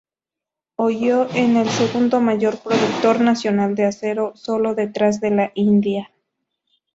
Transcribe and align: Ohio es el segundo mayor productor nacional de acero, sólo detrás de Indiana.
Ohio 0.77 1.25
es 1.29 1.55
el 1.55 1.69
segundo 1.69 2.19
mayor 2.21 2.57
productor 2.57 3.21
nacional 3.21 3.75
de 3.75 3.85
acero, 3.85 4.31
sólo 4.35 4.73
detrás 4.73 5.21
de 5.21 5.51
Indiana. 5.53 6.09